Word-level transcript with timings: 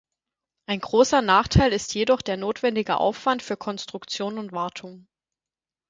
Ein 0.65 0.79
großer 0.79 1.21
Nachteil 1.21 1.71
ist 1.73 1.93
jedoch 1.93 2.23
der 2.23 2.35
notwendige 2.35 2.97
Aufwand 2.97 3.43
für 3.43 3.55
Konstruktion 3.55 4.39
und 4.39 4.51
Wartung. 4.51 5.07